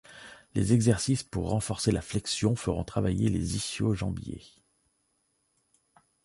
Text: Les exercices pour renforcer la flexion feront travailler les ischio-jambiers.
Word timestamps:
Les 0.55 0.73
exercices 0.73 1.21
pour 1.21 1.49
renforcer 1.51 1.91
la 1.91 2.01
flexion 2.01 2.55
feront 2.55 2.83
travailler 2.83 3.29
les 3.29 3.55
ischio-jambiers. 3.55 4.55